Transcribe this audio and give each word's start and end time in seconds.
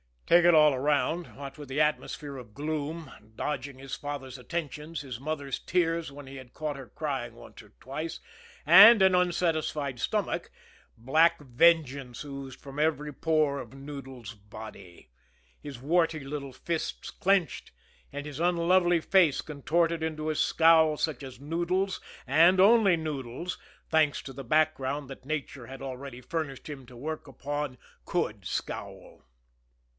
Take 0.25 0.45
it 0.45 0.53
all 0.55 0.75
round, 0.79 1.35
what 1.35 1.57
with 1.57 1.67
the 1.67 1.81
atmosphere 1.81 2.37
of 2.37 2.53
gloom, 2.53 3.11
dodging 3.35 3.77
his 3.79 3.95
father's 3.95 4.37
attentions, 4.37 5.01
his 5.01 5.19
mother's 5.19 5.59
tears 5.59 6.09
when 6.09 6.25
he 6.25 6.37
had 6.37 6.53
caught 6.53 6.77
her 6.77 6.87
crying 6.87 7.35
once 7.35 7.61
or 7.61 7.69
twice, 7.81 8.19
and 8.65 9.01
an 9.01 9.13
unsatisfied 9.13 9.99
stomach, 9.99 10.49
black 10.97 11.39
vengeance 11.41 12.23
oozed 12.23 12.61
from 12.61 12.79
every 12.79 13.13
pore 13.13 13.59
of 13.59 13.73
Noodles' 13.73 14.33
body. 14.33 15.11
His 15.59 15.79
warty 15.79 16.21
little 16.21 16.53
fists 16.53 17.11
clenched, 17.11 17.71
and 18.13 18.25
his 18.25 18.39
unlovely 18.39 19.01
face 19.01 19.41
contorted 19.41 20.01
into 20.01 20.29
a 20.31 20.35
scowl 20.35 20.95
such 20.97 21.21
as 21.23 21.41
Noodles, 21.41 21.99
and 22.25 22.59
only 22.59 22.95
Noodles, 22.95 23.59
thanks 23.89 24.21
to 24.23 24.33
the 24.33 24.45
background 24.45 25.09
that 25.09 25.25
nature 25.25 25.67
had 25.67 25.81
already 25.81 26.21
furnished 26.21 26.69
him 26.69 26.85
to 26.87 26.95
work 26.97 27.27
upon, 27.27 27.77
could 28.05 28.45
scowl. 28.45 29.25